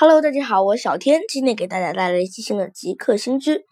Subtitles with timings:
[0.00, 3.66] Hello，大家好，我是小天，今天给大家带来一期新的极客新知。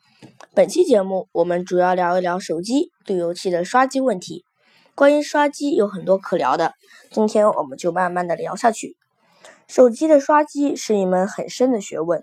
[0.53, 4.45] 本期节目我们主要聊一聊手机路由器的刷机问题。
[4.95, 6.75] 关于刷机有很多可聊的，
[7.11, 8.99] 今天我们就慢慢的聊下去。
[9.67, 12.22] 手机的刷机是一门很深的学问。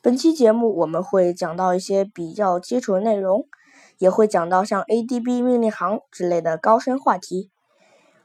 [0.00, 3.48] 本期节目我们会讲到一些比较基础的内容，
[3.98, 7.50] 也会讲到像 ADB 命令行之类的高深话题。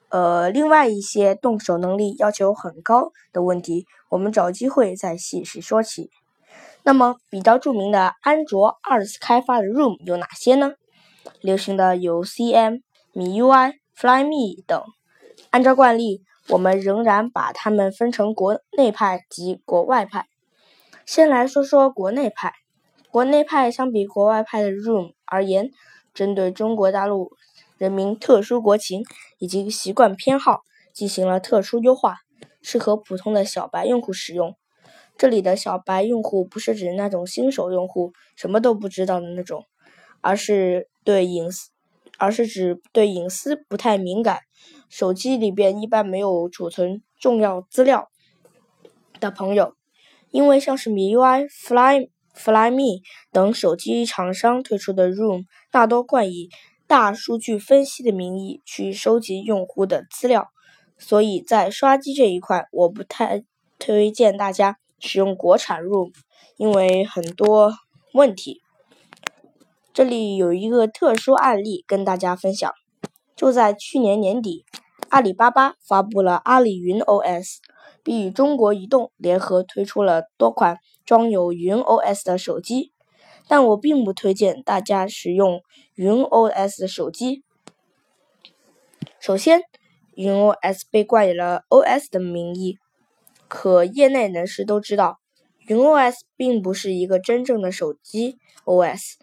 [0.10, 6.10] 呃，另外一些动手能力要求很高的问题，我们找机会再细细说起。
[6.84, 10.74] 那么，比较著名的安卓二次开发的 Room 有哪些呢？
[11.42, 12.82] 流行的有 CM、
[13.14, 14.82] MIUI、Flyme 等。
[15.50, 20.28] 按照惯例，我们仍然把它们分成国内派及国外派。
[21.06, 22.54] 先来说说国内派。
[23.10, 25.72] 国内派相比国外派的 Room 而言，
[26.14, 27.32] 针对中国大陆。
[27.78, 29.04] 人民特殊国情
[29.38, 30.62] 以及习惯偏好
[30.94, 32.20] 进行了特殊优化，
[32.62, 34.56] 适合普通的小白用户使用。
[35.18, 39.66] 这里的小白用户不是指那种新手用户，什么都不知道的那种，
[40.22, 41.72] 而是对隐私，
[42.18, 44.40] 而是指对隐私不太敏感，
[44.90, 48.10] 手机里边一般没有储存重要资料
[49.20, 49.76] 的朋友。
[50.32, 56.50] 因为像是 MIUI、Fly、Flyme 等手机厂商推出的 Room，大多冠以
[56.88, 60.50] 大数据分析的名义去收集用户的资料，
[60.98, 63.44] 所以在刷机这一块，我不太
[63.80, 66.12] 推荐大家使用国产 ROM，
[66.58, 67.74] 因为很多
[68.14, 68.62] 问题。
[69.94, 72.72] 这里有一个特殊案例跟大家分享，
[73.36, 74.66] 就在去年年底，
[75.10, 77.58] 阿里巴巴发布了阿里云 OS，
[78.04, 82.92] 并与中国移动联合推出了多款装有云 OS 的手机。
[83.48, 85.62] 但我并不推荐大家使用
[85.96, 87.44] 云 OS 手机。
[89.20, 89.62] 首先，
[90.16, 92.78] 云 OS 被冠以了 OS 的名义，
[93.48, 95.20] 可业内人士都知道，
[95.68, 99.16] 云 OS 并不是一个真正的手机 OS，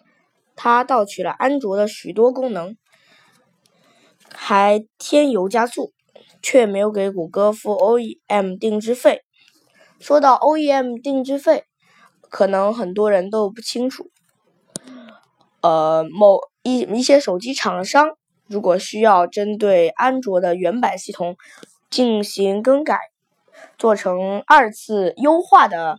[0.57, 2.77] 它盗取了安卓的许多功能，
[4.33, 5.93] 还添油加醋，
[6.41, 9.23] 却没有给谷歌付 OEM 定制费。
[10.01, 11.65] 说到 OEM 定制费，
[12.21, 14.11] 可能很多人都不清楚。
[15.63, 18.17] 呃，某一一些手机厂商
[18.49, 21.37] 如果需要针对安卓的原版系统
[21.89, 22.99] 进行更改，
[23.79, 25.99] 做成二次优化的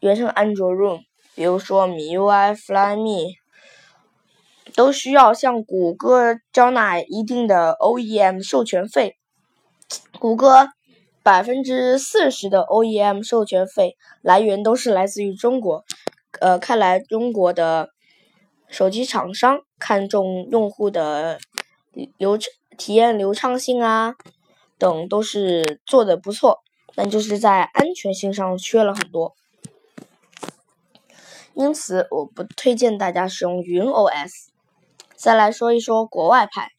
[0.00, 1.00] 原生安卓 ROM，
[1.34, 3.34] 比如说 MIUI、Flyme，
[4.74, 9.16] 都需要向谷歌交纳一定的 OEM 授权费。
[10.18, 10.68] 谷歌
[11.22, 15.84] 百分之四十的 OEM 授权费来源都是来自于中国。
[16.40, 17.90] 呃，看来中国的。
[18.72, 21.38] 手机厂商看重用户的
[22.16, 22.38] 流
[22.78, 24.14] 体验、流畅性啊
[24.78, 26.62] 等都是做的不错，
[26.94, 29.34] 但就是在安全性上缺了很多。
[31.52, 34.46] 因此，我不推荐大家使用云 OS。
[35.14, 36.70] 再来说一说国外派，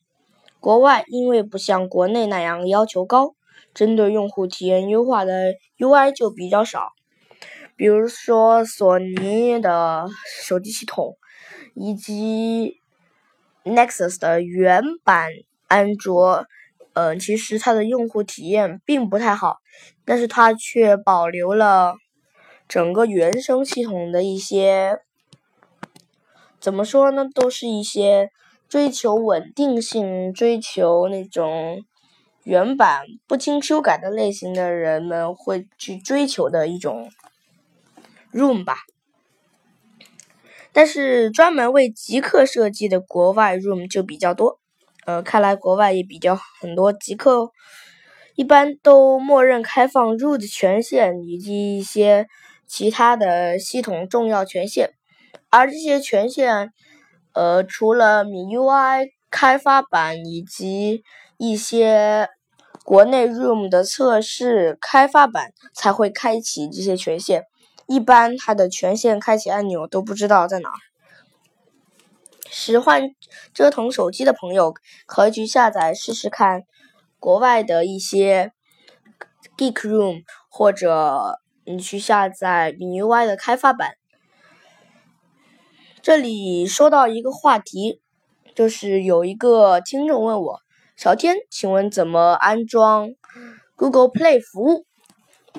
[0.60, 3.36] 国外因为不像国内那样要求高，
[3.72, 6.90] 针对用户体验优化的 UI 就比较少，
[7.76, 10.08] 比如说索尼的
[10.44, 11.16] 手机系统。
[11.74, 12.80] 以及
[13.64, 15.30] Nexus 的原版
[15.68, 16.46] 安卓，
[16.94, 19.58] 嗯，其实它的用户体验并不太好，
[20.06, 21.96] 但是它却保留了
[22.68, 25.00] 整个原生系统的一些，
[26.60, 27.26] 怎么说呢？
[27.34, 28.30] 都是一些
[28.70, 31.84] 追求稳定性、追求那种
[32.44, 37.10] 原版不经修改的类型的人们会去追求的一种
[38.32, 38.78] ROM 吧。
[40.74, 44.60] 但是专门为极客设计的国外 Room 就比较多，
[45.06, 47.52] 呃，看来国外也比较很多极客哦。
[48.36, 52.26] 一般都默认开放 root 权限以及一些
[52.66, 54.90] 其他的系统重要权限，
[55.52, 56.72] 而这些权限，
[57.34, 61.04] 呃，除了 MIUI 开发版以及
[61.38, 62.28] 一些
[62.84, 67.44] 国内 Room 的测试开发版才会开启这些权限。
[67.94, 70.72] 一般它的权限开启按钮都不知道在哪。
[72.50, 73.14] 使唤
[73.54, 74.74] 折腾手机的朋友
[75.06, 76.64] 可以去下载试试看，
[77.20, 78.52] 国外的一些
[79.56, 83.94] Geek Room，或者你去下载 MIUI 的开发版。
[86.02, 88.02] 这里说到一个话题，
[88.56, 90.62] 就是有一个听众问我：
[90.96, 93.12] 小天，请问怎么安装
[93.76, 94.88] Google Play 服务？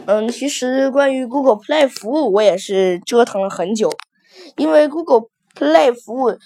[0.06, 3.91] 嗯，其实关于 Google Play 服务，我也是折腾了很久。
[4.56, 6.37] 因为 Google Play 服务，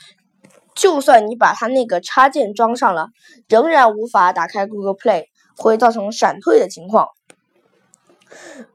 [0.75, 3.09] 就算你把它那个插件装上了，
[3.49, 5.25] 仍然无法打开 Google Play，
[5.57, 7.09] 会造成闪退的情况。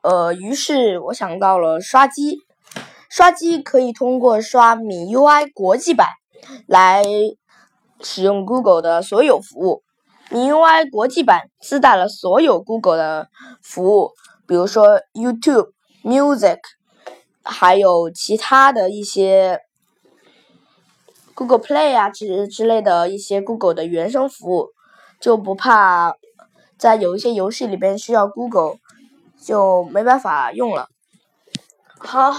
[0.01, 2.39] 呃，于是我想到了刷机。
[3.09, 6.07] 刷机可以通过刷米 UI 国际版
[6.65, 7.03] 来
[8.01, 9.83] 使用 Google 的所有服务。
[10.31, 13.27] 米 UI 国际版自带了所有 Google 的
[13.61, 14.13] 服务，
[14.45, 15.71] 比如说 YouTube
[16.03, 16.59] Music，
[17.43, 19.61] 还有其他的一些
[21.33, 24.69] Google Play 啊之之类的一些 Google 的原生服务，
[25.19, 26.15] 就不怕
[26.77, 28.77] 在有一些游戏里边需要 Google
[29.41, 30.89] 就没办法用了。
[31.97, 32.33] 好。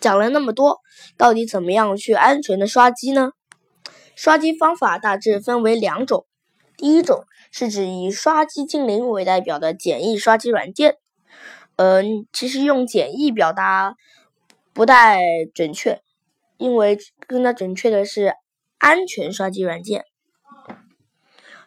[0.00, 0.80] 讲了那么多，
[1.18, 3.32] 到底怎么样去安全的刷机呢？
[4.14, 6.24] 刷机方法大致分为两种，
[6.78, 10.96] 第一种是指以刷机精灵为代表的简易刷机软件。
[11.76, 13.96] 嗯，其实用简易表达
[14.72, 15.20] 不太
[15.54, 16.00] 准确，
[16.58, 18.34] 因为更加准确的是
[18.78, 20.04] 安全刷机软件。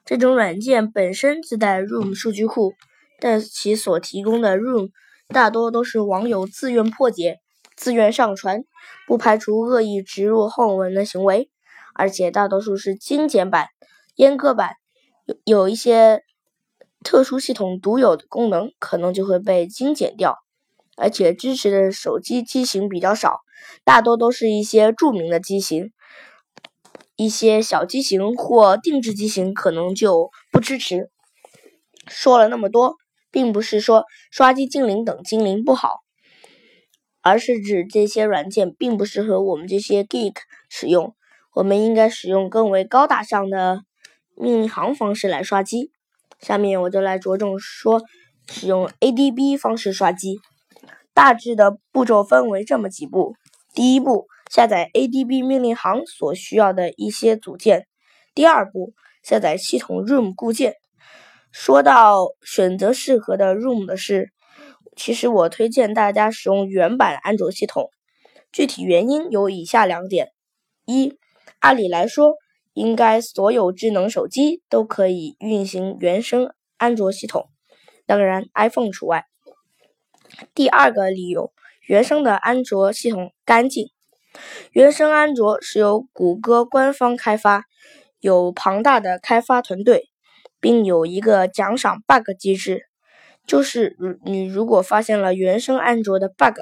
[0.05, 2.73] 这种软件本身自带 Room 数据库，
[3.19, 4.89] 但其所提供的 Room
[5.27, 7.39] 大多都是网友自愿破解。
[7.75, 8.65] 自愿上传，
[9.07, 11.49] 不排除恶意植入后文的行为，
[11.95, 13.69] 而且大多数是精简版、
[14.15, 14.75] 阉割版，
[15.25, 16.23] 有有一些
[17.03, 20.37] 特殊系统独有的功能可能就会被精简掉，
[20.97, 23.41] 而且支持的手机机型比较少，
[23.83, 25.91] 大多都是一些著名的机型，
[27.15, 31.09] 一些小机型或定制机型可能就不支持。
[32.07, 32.95] 说了那么多，
[33.31, 35.99] 并不是说刷机精灵等精灵不好。
[37.25, 40.35] 而是指这些软件并不适合我们这些 geek
[40.67, 41.15] 使用，
[41.53, 43.83] 我们应该使用更为高大上的
[44.35, 45.91] 命令行方式来刷机。
[46.39, 48.01] 下面我就来着重说
[48.49, 50.39] 使用 ADB 方式刷机。
[51.13, 53.35] 大致的步骤分为这么几步：
[53.73, 57.81] 第一步，下载 ADB 命令行所需要的一些组件；
[58.33, 60.75] 第二步，下载系统 ROM 固件。
[61.51, 64.31] 说到选择适合的 ROM 的是。
[64.95, 67.89] 其实我推荐大家使用原版安卓系统，
[68.51, 70.27] 具体原因有以下两点：
[70.85, 71.17] 一，
[71.57, 72.35] 按理来说，
[72.73, 77.49] 应该所有智能手机都可以运行原生安卓系统，
[78.05, 79.25] 当然 iPhone 除外。
[80.55, 81.53] 第二个理由，
[81.87, 83.87] 原生的安卓系统干净，
[84.71, 87.65] 原生安卓是由谷歌官方开发，
[88.19, 90.09] 有庞大的开发团队，
[90.59, 92.87] 并有一个奖赏 bug 机制。
[93.45, 96.61] 就是如你如果发现了原生安卓的 bug，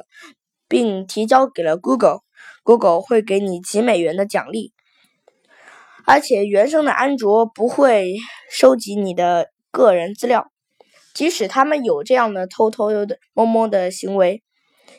[0.68, 4.74] 并提交给了 Google，Google 会给你几美元的奖励。
[6.06, 8.16] 而且原生的安卓不会
[8.50, 10.52] 收集你的个人资料，
[11.14, 14.44] 即使他们有这样的偷偷的摸摸的行为，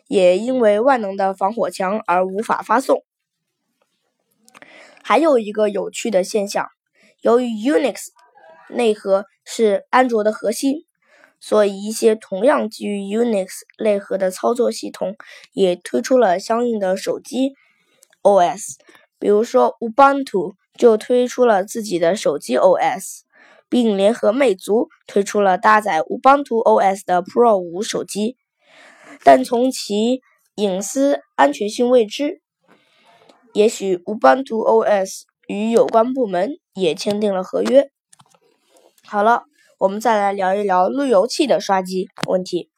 [0.08, 3.04] 也因为万能的防火墙而无法发送。
[5.02, 6.69] 还有一个有趣的现象，
[7.20, 8.08] 由于 Unix
[8.70, 10.84] 内核是安卓的核心。
[11.44, 13.48] 所以，一些同样基于 Unix
[13.82, 15.16] 内核的操作系统
[15.52, 17.55] 也推出了相应的手机
[18.22, 18.76] OS。
[19.19, 23.20] 比如说，Ubuntu 就推出了自己的手机 OS，
[23.69, 28.36] 并联合魅族推出了搭载 Ubuntu OS 的 Pro 五手机。
[29.24, 30.20] 但从其
[30.56, 32.40] 隐私安全性未知，
[33.52, 37.90] 也许 Ubuntu OS 与有关部门也签订了合约。
[39.04, 39.44] 好了。
[39.78, 42.70] 我们再来聊一聊路由器的刷机问题。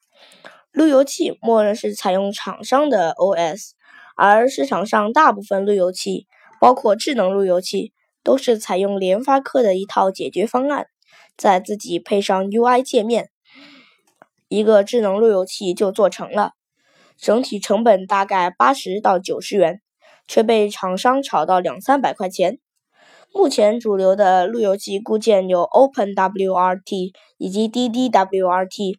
[0.73, 3.73] 路由器默认是采用厂商的 OS，
[4.17, 6.27] 而市场上大部分路由器，
[6.65, 7.93] 包括智能路由器，
[8.23, 10.87] 都是采用联发科的一套解决方案，
[11.37, 13.29] 再自己配上 UI 界面，
[14.49, 16.53] 一个智能路由器就做成了。
[17.19, 19.83] 整体成本大概八十到九十元，
[20.27, 22.59] 却被厂商炒到两三百块钱。
[23.31, 28.97] 目前主流的路由器固件有 OpenWRT 以及 DDWRT，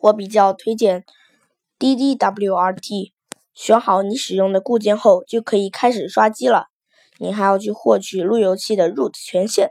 [0.00, 1.04] 我比较推荐
[1.78, 3.12] DDWRT。
[3.60, 6.66] 选好你使用的固件后，就可以开始刷机了。
[7.18, 9.70] 你还要去获取路由器的 root 权限，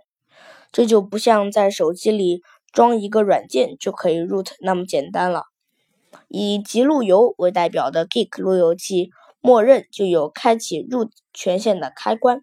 [0.74, 2.42] 这就不像在手机里
[2.74, 5.44] 装一个软件就可以 root 那么简单了。
[6.28, 12.42] 以极路由为代表的 Geek 路由器，默认就有开启 root 权限的开关。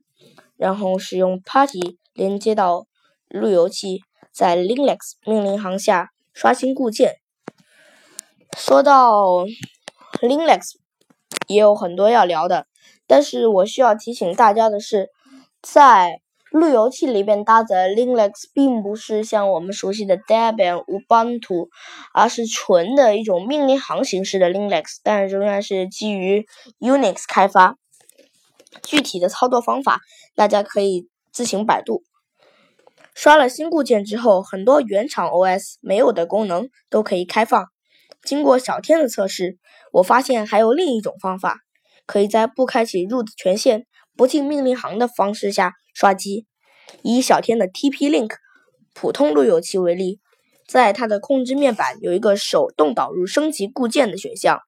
[0.56, 2.86] 然后使用 Party 连接到
[3.28, 4.00] 路由器，
[4.32, 7.16] 在 Linux 命令行下刷新固件。
[8.56, 9.44] 说到
[10.22, 10.76] Linux，
[11.46, 12.66] 也有很多要聊的，
[13.06, 15.10] 但是我需要提醒大家的是，
[15.62, 21.68] 在路由器里边搭载 Linux，并不是像我们熟悉的 Debian、Ubuntu，
[22.12, 26.46] 而是纯的一种命令行形式的 Linux，但仍然是基于
[26.78, 27.76] Unix 开发。
[28.82, 30.00] 具体的操作方法，
[30.34, 32.02] 大家可以自行百度。
[33.14, 37.66] 刷了新固件之后，很多原厂 OS 没有的功能都可以开放。
[38.24, 39.58] 经过小天的测试，
[39.92, 41.58] 我发现还有另一种方法，
[42.06, 46.46] 可以在不开启 root 权限、不进命令行的方式下刷机。
[47.02, 48.30] 以小天的 TP-Link
[48.94, 50.20] 普通路由器为例，
[50.66, 54.60] 在它的控制面板有一个手动导入升级固件的选项。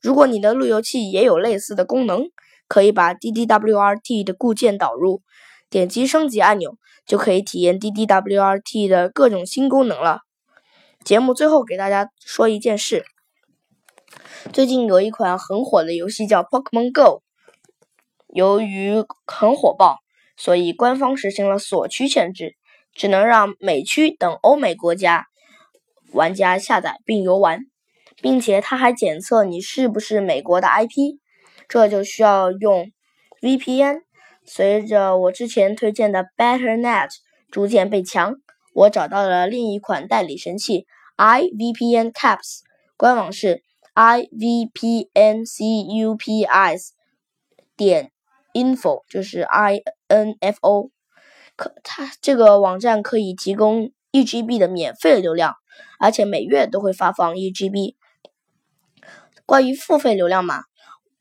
[0.00, 2.24] 如果你的路由器也有类似的功能，
[2.66, 5.22] 可以把 DDWRT 的固件导入。
[5.70, 10.20] 点击升级按钮，就可以体验 DDWRT 的各种新功能了。
[11.04, 13.04] 节目最后给大家说一件事：
[14.52, 17.02] 最近有一款很火的游戏叫《Pokemon Go》，
[18.28, 19.98] 由于很火爆，
[20.36, 22.56] 所以官方实行了锁区限制，
[22.92, 25.26] 只能让美区等欧美国家
[26.12, 27.60] 玩家下载并游玩，
[28.20, 31.18] 并且它还检测你是不是美国的 IP，
[31.68, 32.90] 这就需要用
[33.40, 34.02] VPN。
[34.44, 37.08] 随着我之前推荐的 BetterNet
[37.50, 38.36] 逐渐被强，
[38.78, 42.60] 我找到了另一款代理神器 iVPN Caps，
[42.96, 43.64] 官网是
[43.96, 45.10] ivpncups
[47.76, 48.12] 点
[48.54, 50.92] info，就是 i n f o。
[51.56, 55.56] 可它这个网站可以提供一 GB 的免费流量，
[55.98, 57.96] 而且每月都会发放一 GB。
[59.44, 60.62] 关于付费流量码。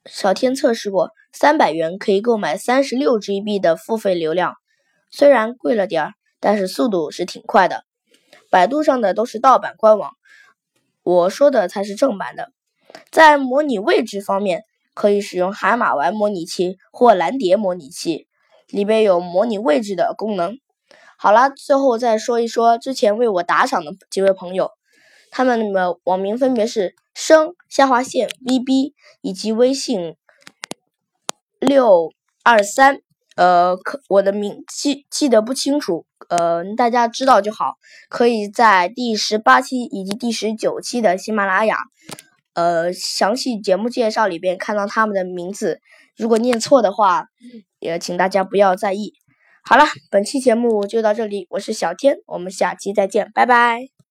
[0.06, 4.54] 小天测试过，三百元可以购买三十六 GB 的付费流量，
[5.10, 7.84] 虽然贵了点儿，但是速度是挺快的。
[8.50, 10.14] 百度上的都是盗版官网，
[11.04, 12.52] 我说的才是正版的。
[13.12, 14.64] 在模拟位置方面，
[14.94, 18.28] 可以使用海马玩模拟器或蓝蝶模拟器，
[18.68, 20.58] 里边有模拟位置的功能。
[21.18, 24.72] 好了，最后再说一说之前为我打赏的几位朋友。
[25.30, 30.16] 他们的网名分别是生下划线 vb 以及微信
[31.60, 32.14] 六
[32.44, 33.02] 二三，
[33.38, 37.76] 呃，可我的名记记得不清楚，呃，大家知道就好。
[38.10, 41.78] 可以在第十八期以及第十九期的喜马拉雅，
[42.56, 45.80] 呃，详细节目介绍里边看到他们的名字。
[46.18, 47.28] 如果念错的话，
[47.80, 49.14] 也请大家不要在意。
[49.64, 53.97] 好了，本期节目就到这里，我是小天，我们下期再见，拜拜。